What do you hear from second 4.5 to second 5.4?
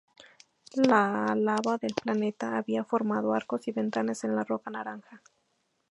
naranja.